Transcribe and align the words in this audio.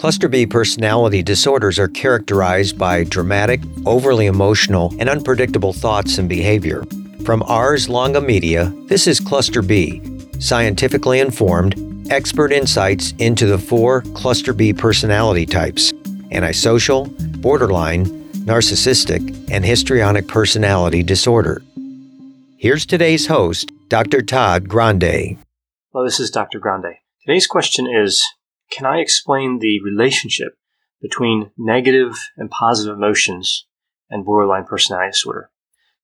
Cluster 0.00 0.30
B 0.30 0.46
personality 0.46 1.22
disorders 1.22 1.78
are 1.78 1.86
characterized 1.86 2.78
by 2.78 3.04
dramatic, 3.04 3.60
overly 3.84 4.24
emotional, 4.24 4.94
and 4.98 5.10
unpredictable 5.10 5.74
thoughts 5.74 6.16
and 6.16 6.26
behavior. 6.26 6.84
From 7.22 7.42
Ars 7.42 7.86
Longa 7.86 8.22
Media, 8.22 8.72
this 8.86 9.06
is 9.06 9.20
Cluster 9.20 9.60
B, 9.60 10.00
scientifically 10.38 11.20
informed, 11.20 12.08
expert 12.10 12.50
insights 12.50 13.12
into 13.18 13.44
the 13.44 13.58
four 13.58 14.00
Cluster 14.14 14.54
B 14.54 14.72
personality 14.72 15.44
types 15.44 15.92
antisocial, 16.32 17.04
borderline, 17.42 18.06
narcissistic, 18.46 19.50
and 19.50 19.66
histrionic 19.66 20.26
personality 20.26 21.02
disorder. 21.02 21.60
Here's 22.56 22.86
today's 22.86 23.26
host, 23.26 23.70
Dr. 23.88 24.22
Todd 24.22 24.66
Grande. 24.66 25.36
Well, 25.92 26.04
this 26.04 26.18
is 26.18 26.30
Dr. 26.30 26.58
Grande. 26.58 26.94
Today's 27.26 27.46
question 27.46 27.86
is 27.86 28.24
Can 28.70 28.86
I 28.86 28.98
explain 28.98 29.58
the 29.58 29.80
relationship 29.82 30.56
between 31.02 31.50
negative 31.58 32.16
and 32.36 32.50
positive 32.50 32.96
emotions 32.96 33.66
and 34.08 34.24
borderline 34.24 34.64
personality 34.64 35.10
disorder? 35.10 35.50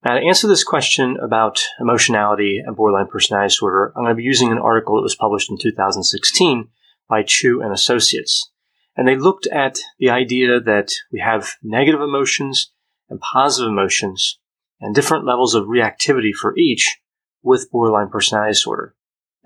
Now, 0.05 0.15
to 0.15 0.21
answer 0.25 0.47
this 0.47 0.65
question 0.65 1.17
about 1.23 1.65
emotionality 1.81 2.63
and 2.65 2.77
borderline 2.77 3.09
personality 3.09 3.49
disorder, 3.49 3.93
I'm 3.97 4.05
going 4.05 4.13
to 4.13 4.17
be 4.17 4.23
using 4.23 4.53
an 4.53 4.59
article 4.59 4.97
that 4.97 5.03
was 5.03 5.17
published 5.17 5.51
in 5.51 5.59
2016 5.59 6.69
by 7.09 7.23
Chu 7.23 7.61
and 7.63 7.73
Associates. 7.73 8.51
And 8.97 9.07
they 9.07 9.17
looked 9.17 9.47
at 9.47 9.79
the 9.99 10.11
idea 10.11 10.61
that 10.61 10.93
we 11.13 11.21
have 11.21 11.55
negative 11.63 12.01
emotions 12.01 12.73
and 13.09 13.21
positive 13.21 13.71
emotions 13.71 14.39
and 14.81 14.95
different 14.95 15.25
levels 15.25 15.55
of 15.55 15.67
reactivity 15.67 16.33
for 16.33 16.57
each 16.57 16.99
with 17.43 17.71
borderline 17.71 18.09
personality 18.09 18.53
disorder. 18.53 18.96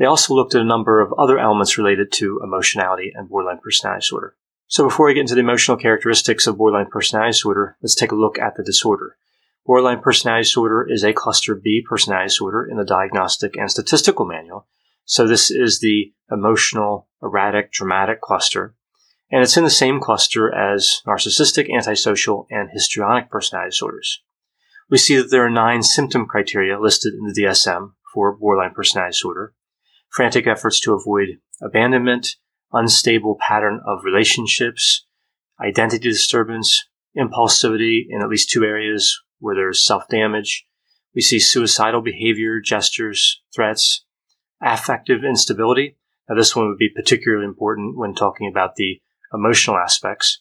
They 0.01 0.07
also 0.07 0.35
looked 0.35 0.55
at 0.55 0.63
a 0.63 0.65
number 0.65 1.03
of 1.03 1.13
other 1.19 1.39
elements 1.39 1.77
related 1.77 2.11
to 2.13 2.41
emotionality 2.43 3.13
and 3.15 3.29
borderline 3.29 3.61
personality 3.63 4.01
disorder. 4.01 4.35
So 4.67 4.83
before 4.83 5.05
we 5.05 5.13
get 5.13 5.21
into 5.21 5.35
the 5.35 5.43
emotional 5.43 5.77
characteristics 5.77 6.47
of 6.47 6.57
borderline 6.57 6.91
personality 6.91 7.33
disorder, 7.33 7.77
let's 7.83 7.95
take 7.95 8.11
a 8.11 8.17
look 8.17 8.39
at 8.39 8.57
the 8.57 8.63
disorder. 8.65 9.19
Borderline 9.67 10.01
personality 10.01 10.45
disorder 10.45 10.87
is 10.89 11.05
a 11.05 11.13
cluster 11.13 11.55
B 11.55 11.85
personality 11.87 12.29
disorder 12.29 12.67
in 12.67 12.79
the 12.79 12.85
Diagnostic 12.85 13.57
and 13.59 13.71
Statistical 13.71 14.25
Manual. 14.25 14.67
So 15.05 15.27
this 15.27 15.51
is 15.51 15.81
the 15.81 16.15
emotional, 16.33 17.09
erratic, 17.23 17.71
dramatic 17.71 18.23
cluster. 18.23 18.75
And 19.31 19.43
it's 19.43 19.59
in 19.59 19.65
the 19.65 19.71
same 19.71 20.01
cluster 20.01 20.51
as 20.51 21.03
narcissistic, 21.07 21.69
antisocial, 21.71 22.47
and 22.51 22.71
histrionic 22.73 23.31
personality 23.31 23.73
disorders. 23.73 24.23
We 24.89 24.97
see 24.97 25.17
that 25.17 25.31
there 25.31 25.45
are 25.45 25.51
nine 25.51 25.83
symptom 25.83 26.25
criteria 26.25 26.81
listed 26.81 27.13
in 27.13 27.27
the 27.27 27.39
DSM 27.39 27.93
for 28.15 28.35
borderline 28.35 28.73
personality 28.73 29.13
disorder. 29.13 29.53
Frantic 30.11 30.47
efforts 30.47 30.81
to 30.81 30.95
avoid 30.95 31.39
abandonment, 31.63 32.37
unstable 32.73 33.37
pattern 33.41 33.81
of 33.87 34.05
relationships, 34.05 35.07
identity 35.63 36.09
disturbance, 36.09 36.85
impulsivity 37.17 38.07
in 38.09 38.23
at 38.23 38.29
least 38.29 38.51
two 38.51 38.65
areas 38.65 39.21
where 39.39 39.55
there's 39.55 39.85
self 39.85 40.09
damage. 40.09 40.67
We 41.15 41.23
see 41.23 41.39
suicidal 41.39 42.03
behavior, 42.03 42.61
gestures, 42.61 43.41
threats, 43.55 44.05
affective 44.63 45.25
instability. 45.25 45.97
Now, 46.29 46.37
this 46.37 46.55
one 46.55 46.69
would 46.69 46.79
be 46.79 46.89
particularly 46.89 47.45
important 47.45 47.97
when 47.97 48.15
talking 48.15 48.49
about 48.49 48.77
the 48.77 49.01
emotional 49.33 49.77
aspects. 49.77 50.41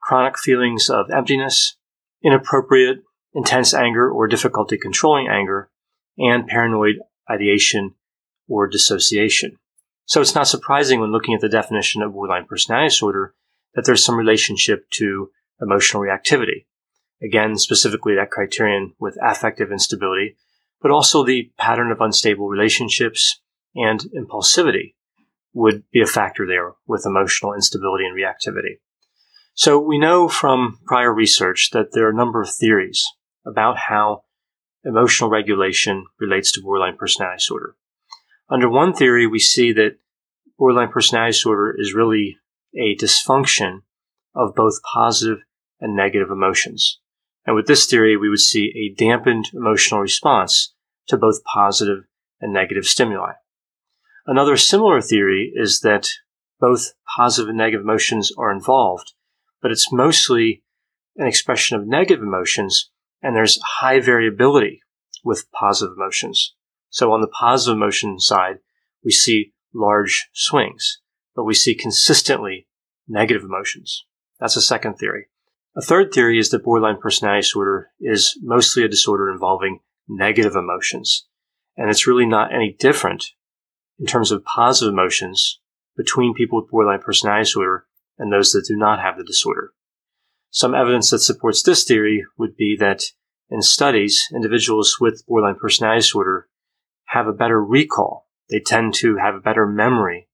Chronic 0.00 0.38
feelings 0.38 0.88
of 0.88 1.10
emptiness, 1.10 1.76
inappropriate, 2.22 3.02
intense 3.34 3.74
anger 3.74 4.10
or 4.10 4.26
difficulty 4.26 4.78
controlling 4.78 5.28
anger, 5.28 5.70
and 6.16 6.46
paranoid 6.46 6.96
ideation 7.30 7.94
or 8.48 8.66
dissociation. 8.66 9.58
So 10.04 10.20
it's 10.20 10.34
not 10.34 10.48
surprising 10.48 11.00
when 11.00 11.10
looking 11.10 11.34
at 11.34 11.40
the 11.40 11.48
definition 11.48 12.02
of 12.02 12.12
borderline 12.12 12.46
personality 12.46 12.88
disorder 12.88 13.34
that 13.74 13.84
there's 13.84 14.04
some 14.04 14.16
relationship 14.16 14.88
to 14.92 15.30
emotional 15.60 16.02
reactivity. 16.02 16.66
Again, 17.22 17.56
specifically 17.56 18.14
that 18.14 18.30
criterion 18.30 18.94
with 18.98 19.18
affective 19.22 19.72
instability, 19.72 20.36
but 20.80 20.90
also 20.90 21.24
the 21.24 21.50
pattern 21.58 21.90
of 21.90 22.00
unstable 22.00 22.48
relationships 22.48 23.40
and 23.74 24.00
impulsivity 24.16 24.94
would 25.52 25.82
be 25.90 26.02
a 26.02 26.06
factor 26.06 26.46
there 26.46 26.72
with 26.86 27.06
emotional 27.06 27.54
instability 27.54 28.04
and 28.04 28.16
reactivity. 28.16 28.78
So 29.54 29.78
we 29.78 29.98
know 29.98 30.28
from 30.28 30.78
prior 30.86 31.12
research 31.12 31.70
that 31.72 31.92
there 31.92 32.06
are 32.06 32.10
a 32.10 32.16
number 32.16 32.42
of 32.42 32.50
theories 32.52 33.06
about 33.46 33.78
how 33.78 34.24
emotional 34.84 35.30
regulation 35.30 36.04
relates 36.20 36.52
to 36.52 36.60
borderline 36.60 36.98
personality 36.98 37.38
disorder. 37.38 37.74
Under 38.48 38.68
one 38.68 38.92
theory, 38.92 39.26
we 39.26 39.38
see 39.38 39.72
that 39.72 39.98
borderline 40.58 40.90
personality 40.90 41.32
disorder 41.32 41.74
is 41.76 41.94
really 41.94 42.36
a 42.76 42.96
dysfunction 42.96 43.82
of 44.34 44.54
both 44.54 44.80
positive 44.94 45.38
and 45.80 45.96
negative 45.96 46.30
emotions. 46.30 47.00
And 47.44 47.56
with 47.56 47.66
this 47.66 47.86
theory, 47.86 48.16
we 48.16 48.28
would 48.28 48.40
see 48.40 48.72
a 48.76 48.94
dampened 48.94 49.50
emotional 49.54 50.00
response 50.00 50.74
to 51.08 51.16
both 51.16 51.44
positive 51.44 52.04
and 52.40 52.52
negative 52.52 52.84
stimuli. 52.84 53.32
Another 54.26 54.56
similar 54.56 55.00
theory 55.00 55.52
is 55.54 55.80
that 55.80 56.08
both 56.58 56.92
positive 57.16 57.48
and 57.48 57.58
negative 57.58 57.82
emotions 57.82 58.32
are 58.36 58.50
involved, 58.50 59.12
but 59.62 59.70
it's 59.70 59.92
mostly 59.92 60.62
an 61.16 61.26
expression 61.26 61.76
of 61.76 61.86
negative 61.86 62.22
emotions, 62.22 62.90
and 63.22 63.34
there's 63.34 63.60
high 63.62 64.00
variability 64.00 64.80
with 65.24 65.50
positive 65.52 65.94
emotions. 65.96 66.54
So 66.96 67.12
on 67.12 67.20
the 67.20 67.28
positive 67.28 67.76
emotion 67.76 68.18
side, 68.18 68.60
we 69.04 69.10
see 69.10 69.52
large 69.74 70.30
swings, 70.32 71.02
but 71.34 71.44
we 71.44 71.52
see 71.52 71.74
consistently 71.74 72.68
negative 73.06 73.42
emotions. 73.44 74.06
That's 74.40 74.56
a 74.56 74.62
second 74.62 74.94
theory. 74.94 75.26
A 75.76 75.82
third 75.82 76.10
theory 76.10 76.38
is 76.38 76.48
that 76.48 76.64
borderline 76.64 76.96
personality 76.98 77.42
disorder 77.42 77.90
is 78.00 78.38
mostly 78.42 78.82
a 78.82 78.88
disorder 78.88 79.30
involving 79.30 79.80
negative 80.08 80.56
emotions. 80.56 81.26
And 81.76 81.90
it's 81.90 82.06
really 82.06 82.24
not 82.24 82.54
any 82.54 82.74
different 82.78 83.26
in 83.98 84.06
terms 84.06 84.32
of 84.32 84.42
positive 84.46 84.90
emotions 84.90 85.60
between 85.98 86.32
people 86.32 86.62
with 86.62 86.70
borderline 86.70 87.02
personality 87.02 87.44
disorder 87.44 87.84
and 88.16 88.32
those 88.32 88.52
that 88.52 88.64
do 88.66 88.74
not 88.74 89.02
have 89.02 89.18
the 89.18 89.24
disorder. 89.24 89.74
Some 90.48 90.74
evidence 90.74 91.10
that 91.10 91.18
supports 91.18 91.62
this 91.62 91.84
theory 91.84 92.24
would 92.38 92.56
be 92.56 92.74
that 92.80 93.02
in 93.50 93.60
studies, 93.60 94.24
individuals 94.34 94.96
with 94.98 95.22
borderline 95.26 95.56
personality 95.60 95.98
disorder 95.98 96.48
have 97.16 97.26
a 97.26 97.32
better 97.32 97.62
recall. 97.62 98.28
They 98.50 98.60
tend 98.60 98.94
to 98.96 99.16
have 99.16 99.34
a 99.34 99.40
better 99.40 99.66
memory 99.66 100.28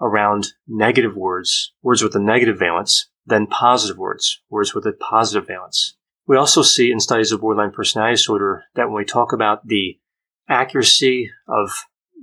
around 0.00 0.48
negative 0.66 1.14
words, 1.14 1.74
words 1.82 2.02
with 2.02 2.14
a 2.16 2.18
negative 2.18 2.58
valence, 2.58 3.08
than 3.26 3.46
positive 3.46 3.98
words, 3.98 4.40
words 4.50 4.74
with 4.74 4.86
a 4.86 4.92
positive 4.92 5.46
valence. 5.46 5.96
We 6.26 6.36
also 6.36 6.62
see 6.62 6.90
in 6.90 7.00
studies 7.00 7.32
of 7.32 7.40
borderline 7.40 7.72
personality 7.72 8.14
disorder 8.14 8.64
that 8.74 8.86
when 8.86 8.96
we 8.96 9.04
talk 9.04 9.32
about 9.32 9.66
the 9.66 9.98
accuracy 10.48 11.30
of 11.48 11.70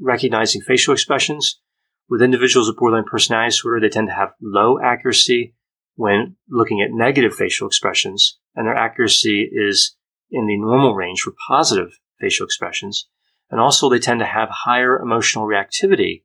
recognizing 0.02 0.62
facial 0.62 0.94
expressions, 0.94 1.62
with 2.10 2.22
individuals 2.22 2.68
with 2.68 2.78
borderline 2.78 3.06
personality 3.10 3.52
disorder, 3.52 3.80
they 3.80 3.90
tend 3.90 4.08
to 4.08 4.14
have 4.14 4.32
low 4.42 4.80
accuracy 4.84 5.54
when 5.96 6.36
looking 6.50 6.82
at 6.82 6.92
negative 6.92 7.36
facial 7.36 7.68
expressions, 7.68 8.40
and 8.56 8.66
their 8.66 8.76
accuracy 8.76 9.50
is 9.52 9.96
in 10.32 10.48
the 10.48 10.58
normal 10.58 10.96
range 10.96 11.22
for 11.22 11.34
positive 11.48 12.00
facial 12.20 12.46
expressions. 12.46 13.08
And 13.50 13.60
also, 13.60 13.90
they 13.90 14.00
tend 14.00 14.19
to 14.19 14.25
have 14.25 14.50
higher 14.50 15.00
emotional 15.00 15.46
reactivity 15.46 16.24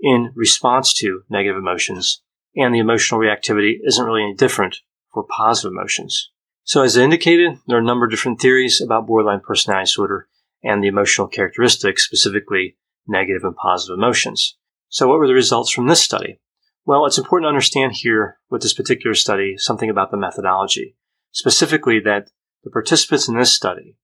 in 0.00 0.32
response 0.34 0.92
to 0.94 1.22
negative 1.28 1.58
emotions, 1.58 2.22
and 2.56 2.74
the 2.74 2.78
emotional 2.78 3.20
reactivity 3.20 3.78
isn't 3.84 4.04
really 4.04 4.22
any 4.22 4.34
different 4.34 4.78
for 5.12 5.24
positive 5.24 5.72
emotions. 5.72 6.30
So, 6.64 6.82
as 6.82 6.96
I 6.96 7.02
indicated, 7.02 7.58
there 7.66 7.78
are 7.78 7.80
a 7.80 7.84
number 7.84 8.04
of 8.04 8.10
different 8.10 8.40
theories 8.40 8.80
about 8.80 9.06
borderline 9.06 9.40
personality 9.40 9.86
disorder 9.86 10.28
and 10.62 10.82
the 10.82 10.88
emotional 10.88 11.28
characteristics, 11.28 12.04
specifically 12.04 12.76
negative 13.06 13.42
and 13.44 13.56
positive 13.56 13.98
emotions. 13.98 14.56
So, 14.88 15.08
what 15.08 15.18
were 15.18 15.26
the 15.26 15.34
results 15.34 15.70
from 15.70 15.86
this 15.86 16.02
study? 16.02 16.40
Well, 16.84 17.04
it's 17.04 17.18
important 17.18 17.44
to 17.44 17.48
understand 17.48 17.92
here 17.92 18.38
with 18.50 18.62
this 18.62 18.74
particular 18.74 19.14
study 19.14 19.56
something 19.58 19.90
about 19.90 20.10
the 20.10 20.16
methodology, 20.16 20.96
specifically 21.32 22.00
that 22.00 22.30
the 22.64 22.70
participants 22.70 23.28
in 23.28 23.38
this 23.38 23.54
study 23.54 23.96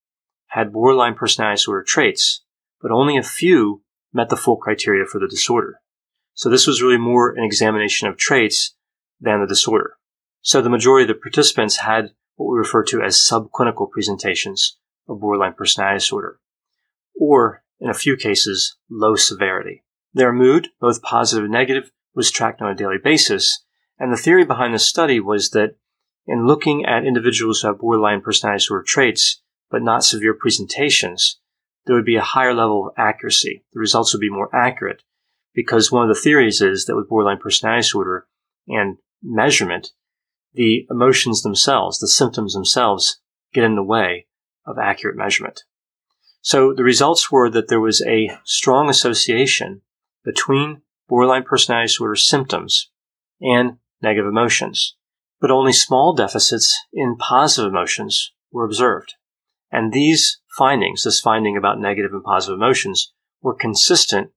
had 0.54 0.72
borderline 0.72 1.14
personality 1.14 1.56
disorder 1.56 1.82
traits, 1.82 2.44
but 2.80 2.92
only 2.92 3.16
a 3.16 3.24
few 3.24 3.82
met 4.12 4.28
the 4.28 4.36
full 4.36 4.56
criteria 4.56 5.04
for 5.04 5.18
the 5.18 5.26
disorder. 5.26 5.80
So 6.34 6.48
this 6.48 6.68
was 6.68 6.80
really 6.80 6.96
more 6.96 7.32
an 7.32 7.42
examination 7.42 8.06
of 8.06 8.16
traits 8.16 8.76
than 9.20 9.40
the 9.40 9.48
disorder. 9.48 9.96
So 10.42 10.62
the 10.62 10.70
majority 10.70 11.10
of 11.10 11.16
the 11.16 11.20
participants 11.20 11.78
had 11.78 12.10
what 12.36 12.52
we 12.52 12.58
refer 12.58 12.84
to 12.84 13.02
as 13.02 13.16
subclinical 13.16 13.90
presentations 13.90 14.78
of 15.08 15.20
borderline 15.20 15.54
personality 15.54 15.96
disorder, 15.96 16.38
or 17.18 17.64
in 17.80 17.90
a 17.90 17.94
few 17.94 18.16
cases, 18.16 18.76
low 18.88 19.16
severity. 19.16 19.82
Their 20.12 20.32
mood, 20.32 20.68
both 20.80 21.02
positive 21.02 21.44
and 21.44 21.52
negative, 21.52 21.90
was 22.14 22.30
tracked 22.30 22.62
on 22.62 22.70
a 22.70 22.76
daily 22.76 22.98
basis. 23.02 23.64
And 23.98 24.12
the 24.12 24.16
theory 24.16 24.44
behind 24.44 24.72
this 24.72 24.86
study 24.86 25.18
was 25.18 25.50
that 25.50 25.74
in 26.28 26.46
looking 26.46 26.84
at 26.84 27.04
individuals 27.04 27.60
who 27.60 27.68
have 27.68 27.80
borderline 27.80 28.20
personality 28.20 28.60
disorder 28.60 28.84
traits, 28.86 29.40
but 29.70 29.82
not 29.82 30.04
severe 30.04 30.34
presentations, 30.34 31.40
there 31.86 31.96
would 31.96 32.04
be 32.04 32.16
a 32.16 32.22
higher 32.22 32.54
level 32.54 32.86
of 32.86 32.94
accuracy. 32.96 33.64
The 33.72 33.80
results 33.80 34.12
would 34.12 34.20
be 34.20 34.30
more 34.30 34.54
accurate 34.54 35.02
because 35.54 35.92
one 35.92 36.08
of 36.08 36.14
the 36.14 36.20
theories 36.20 36.60
is 36.60 36.86
that 36.86 36.96
with 36.96 37.08
borderline 37.08 37.38
personality 37.38 37.82
disorder 37.82 38.26
and 38.68 38.98
measurement, 39.22 39.90
the 40.54 40.86
emotions 40.90 41.42
themselves, 41.42 41.98
the 41.98 42.08
symptoms 42.08 42.54
themselves, 42.54 43.20
get 43.52 43.64
in 43.64 43.76
the 43.76 43.82
way 43.82 44.26
of 44.66 44.78
accurate 44.78 45.16
measurement. 45.16 45.62
So 46.40 46.74
the 46.74 46.84
results 46.84 47.30
were 47.30 47.48
that 47.50 47.68
there 47.68 47.80
was 47.80 48.02
a 48.06 48.30
strong 48.44 48.88
association 48.88 49.82
between 50.24 50.82
borderline 51.08 51.44
personality 51.44 51.86
disorder 51.86 52.16
symptoms 52.16 52.90
and 53.40 53.78
negative 54.02 54.28
emotions, 54.28 54.96
but 55.40 55.50
only 55.50 55.72
small 55.72 56.14
deficits 56.14 56.78
in 56.92 57.16
positive 57.16 57.70
emotions 57.70 58.32
were 58.50 58.64
observed. 58.64 59.14
And 59.74 59.92
these 59.92 60.40
findings, 60.56 61.02
this 61.02 61.20
finding 61.20 61.56
about 61.56 61.80
negative 61.80 62.12
and 62.12 62.22
positive 62.22 62.54
emotions, 62.54 63.12
were 63.42 63.56
consistent 63.56 64.30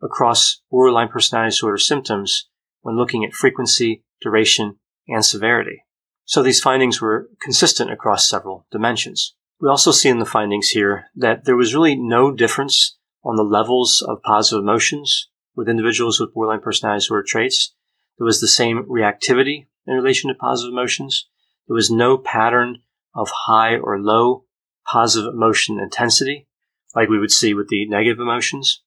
across 0.00 0.60
borderline 0.70 1.08
personality 1.08 1.50
disorder 1.50 1.76
symptoms 1.76 2.48
when 2.82 2.96
looking 2.96 3.24
at 3.24 3.34
frequency, 3.34 4.04
duration, 4.20 4.76
and 5.08 5.24
severity. 5.24 5.82
So 6.24 6.40
these 6.40 6.60
findings 6.60 7.00
were 7.00 7.28
consistent 7.42 7.90
across 7.90 8.28
several 8.28 8.68
dimensions. 8.70 9.34
We 9.60 9.68
also 9.68 9.90
see 9.90 10.08
in 10.08 10.20
the 10.20 10.24
findings 10.24 10.68
here 10.68 11.06
that 11.16 11.46
there 11.46 11.56
was 11.56 11.74
really 11.74 11.96
no 11.96 12.30
difference 12.30 12.96
on 13.24 13.34
the 13.34 13.42
levels 13.42 14.04
of 14.06 14.22
positive 14.22 14.62
emotions 14.62 15.28
with 15.56 15.68
individuals 15.68 16.20
with 16.20 16.32
borderline 16.32 16.62
personality 16.62 17.00
disorder 17.00 17.24
traits. 17.26 17.74
There 18.18 18.24
was 18.24 18.40
the 18.40 18.46
same 18.46 18.84
reactivity 18.84 19.66
in 19.84 19.94
relation 19.94 20.28
to 20.28 20.36
positive 20.36 20.72
emotions. 20.72 21.26
There 21.66 21.74
was 21.74 21.90
no 21.90 22.18
pattern 22.18 22.82
of 23.16 23.30
high 23.46 23.78
or 23.78 23.98
low 23.98 24.45
positive 24.90 25.32
emotion 25.32 25.78
intensity 25.78 26.46
like 26.94 27.08
we 27.08 27.18
would 27.18 27.30
see 27.30 27.54
with 27.54 27.68
the 27.68 27.86
negative 27.88 28.20
emotions. 28.20 28.82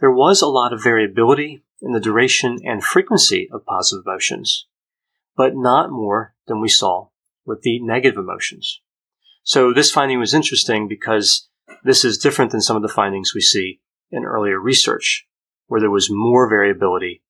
There 0.00 0.10
was 0.10 0.40
a 0.40 0.46
lot 0.46 0.72
of 0.72 0.82
variability 0.82 1.62
in 1.82 1.92
the 1.92 2.00
duration 2.00 2.58
and 2.64 2.82
frequency 2.82 3.48
of 3.52 3.66
positive 3.66 4.04
emotions, 4.06 4.66
but 5.36 5.54
not 5.54 5.90
more 5.90 6.34
than 6.46 6.60
we 6.60 6.68
saw 6.68 7.08
with 7.44 7.62
the 7.62 7.80
negative 7.80 8.18
emotions. 8.18 8.80
So 9.42 9.72
this 9.72 9.90
finding 9.90 10.18
was 10.18 10.32
interesting 10.32 10.88
because 10.88 11.48
this 11.84 12.04
is 12.04 12.18
different 12.18 12.50
than 12.50 12.62
some 12.62 12.76
of 12.76 12.82
the 12.82 12.88
findings 12.88 13.34
we 13.34 13.42
see 13.42 13.80
in 14.10 14.24
earlier 14.24 14.58
research 14.58 15.26
where 15.66 15.80
there 15.80 15.90
was 15.90 16.10
more 16.10 16.48
variability 16.48 17.22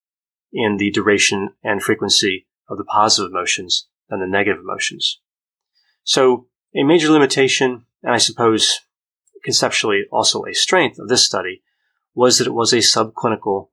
in 0.52 0.76
the 0.76 0.90
duration 0.90 1.50
and 1.62 1.82
frequency 1.82 2.46
of 2.68 2.78
the 2.78 2.84
positive 2.84 3.30
emotions 3.32 3.88
than 4.08 4.20
the 4.20 4.26
negative 4.26 4.60
emotions. 4.60 5.20
So 6.04 6.46
a 6.74 6.84
major 6.84 7.10
limitation, 7.10 7.86
and 8.04 8.14
I 8.14 8.18
suppose 8.18 8.80
conceptually 9.42 10.04
also 10.12 10.44
a 10.44 10.54
strength 10.54 10.98
of 10.98 11.08
this 11.08 11.24
study, 11.24 11.62
was 12.14 12.38
that 12.38 12.46
it 12.46 12.54
was 12.54 12.72
a 12.72 12.76
subclinical 12.76 13.68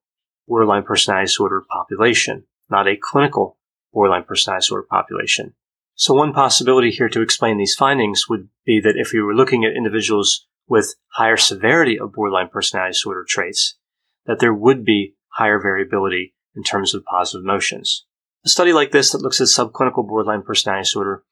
borderline 0.47 0.83
personality 0.83 1.25
disorder 1.25 1.63
population, 1.69 2.45
not 2.69 2.87
a 2.87 2.97
clinical 2.99 3.57
borderline 3.93 4.23
personality 4.23 4.63
disorder 4.63 4.87
population. 4.89 5.53
So 5.95 6.13
one 6.13 6.33
possibility 6.33 6.89
here 6.89 7.09
to 7.09 7.21
explain 7.21 7.57
these 7.57 7.75
findings 7.75 8.27
would 8.27 8.49
be 8.65 8.79
that 8.79 8.95
if 8.95 9.11
we 9.13 9.21
were 9.21 9.35
looking 9.35 9.63
at 9.65 9.75
individuals 9.77 10.47
with 10.67 10.95
higher 11.09 11.37
severity 11.37 11.99
of 11.99 12.13
borderline 12.13 12.49
personality 12.49 12.93
disorder 12.93 13.25
traits, 13.27 13.77
that 14.25 14.39
there 14.39 14.53
would 14.53 14.83
be 14.83 15.15
higher 15.27 15.59
variability 15.59 16.33
in 16.55 16.63
terms 16.63 16.93
of 16.93 17.03
positive 17.05 17.43
emotions. 17.43 18.05
A 18.45 18.49
study 18.49 18.73
like 18.73 18.91
this 18.91 19.11
that 19.11 19.21
looks 19.21 19.39
at 19.39 19.47
subclinical 19.47 20.07
borderline 20.07 20.41
personality 20.41 20.83
disorder 20.83 21.23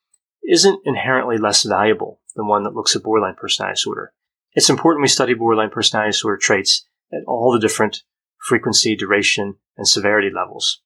isn't 0.47 0.81
inherently 0.85 1.37
less 1.37 1.63
valuable 1.63 2.18
than 2.39 2.47
one 2.47 2.63
that 2.63 2.73
looks 2.73 2.95
at 2.95 3.03
borderline 3.03 3.35
personality 3.35 3.75
disorder. 3.75 4.13
It's 4.53 4.69
important 4.69 5.01
we 5.01 5.09
study 5.09 5.33
borderline 5.33 5.69
personality 5.69 6.11
disorder 6.11 6.37
traits 6.37 6.87
at 7.11 7.19
all 7.27 7.51
the 7.51 7.59
different 7.59 8.03
frequency, 8.47 8.95
duration, 8.95 9.55
and 9.77 9.87
severity 9.87 10.29
levels, 10.33 10.81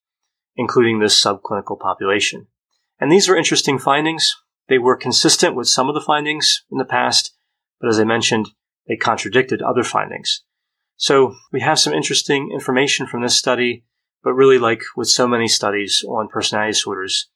including 0.55 0.99
this 0.99 1.21
subclinical 1.21 1.79
population. 1.79 2.47
And 2.99 3.11
these 3.11 3.29
were 3.29 3.37
interesting 3.37 3.77
findings. 3.77 4.35
They 4.67 4.79
were 4.79 4.97
consistent 4.97 5.55
with 5.55 5.67
some 5.67 5.89
of 5.89 5.95
the 5.95 6.01
findings 6.01 6.63
in 6.71 6.79
the 6.79 6.85
past, 6.85 7.35
but 7.79 7.89
as 7.89 7.99
I 7.99 8.03
mentioned, 8.03 8.49
they 8.87 8.95
contradicted 8.95 9.61
other 9.61 9.83
findings. 9.83 10.43
So 10.95 11.35
we 11.51 11.61
have 11.61 11.79
some 11.79 11.93
interesting 11.93 12.49
information 12.51 13.05
from 13.05 13.21
this 13.21 13.35
study, 13.35 13.83
but 14.23 14.33
really 14.33 14.57
like 14.57 14.81
with 14.95 15.07
so 15.07 15.27
many 15.27 15.47
studies 15.47 16.03
on 16.07 16.29
personality 16.29 16.71
disorders, 16.71 17.29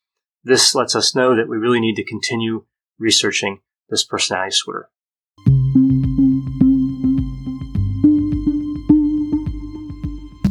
this 0.43 0.73
lets 0.73 0.95
us 0.95 1.15
know 1.15 1.35
that 1.35 1.49
we 1.49 1.57
really 1.57 1.79
need 1.79 1.95
to 1.95 2.05
continue 2.05 2.65
researching 2.97 3.59
this 3.89 4.03
personality 4.03 4.51
disorder. 4.51 4.89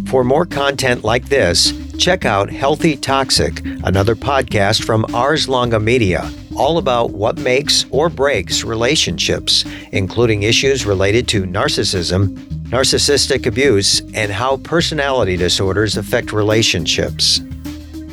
For 0.08 0.24
more 0.24 0.46
content 0.46 1.04
like 1.04 1.28
this, 1.28 1.74
check 1.98 2.24
out 2.24 2.48
Healthy 2.48 2.96
Toxic, 2.96 3.60
another 3.84 4.14
podcast 4.14 4.84
from 4.84 5.04
Ars 5.14 5.48
Longa 5.48 5.80
Media, 5.80 6.30
all 6.56 6.78
about 6.78 7.10
what 7.10 7.38
makes 7.38 7.84
or 7.90 8.08
breaks 8.08 8.64
relationships, 8.64 9.64
including 9.92 10.44
issues 10.44 10.86
related 10.86 11.28
to 11.28 11.42
narcissism, 11.42 12.28
narcissistic 12.70 13.46
abuse, 13.46 14.00
and 14.14 14.32
how 14.32 14.56
personality 14.58 15.36
disorders 15.36 15.96
affect 15.96 16.32
relationships. 16.32 17.40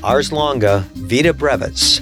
Ars 0.04 0.32
Longa 0.34 0.86
Vita 0.96 1.34
Brevis. 1.34 2.02